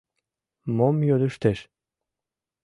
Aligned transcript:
—Мом 0.75 0.97
йодыштеш? 1.09 1.59